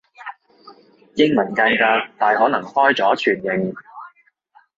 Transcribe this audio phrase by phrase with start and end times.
[1.13, 1.85] 英文間隔
[2.17, 3.71] 大可能開咗全形